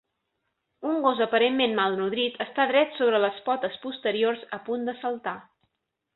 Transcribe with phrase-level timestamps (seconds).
[0.91, 5.37] Un gos aparentment malnodrit està dret sobre les potes posteriors a punt de saltar.